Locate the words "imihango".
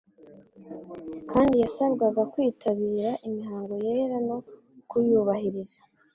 3.27-3.73